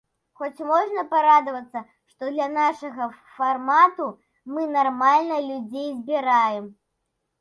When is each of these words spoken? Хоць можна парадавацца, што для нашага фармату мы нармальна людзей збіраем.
Хоць 0.39 0.61
можна 0.69 1.01
парадавацца, 1.11 1.79
што 2.13 2.31
для 2.35 2.47
нашага 2.55 3.09
фармату 3.35 4.09
мы 4.57 4.67
нармальна 4.79 5.37
людзей 5.51 5.89
збіраем. 6.03 6.65